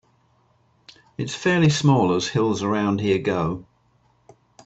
It's 1.15 1.35
fairly 1.35 1.69
small 1.69 2.15
as 2.15 2.27
hills 2.29 2.63
around 2.63 3.01
here 3.01 3.19
go. 3.19 3.67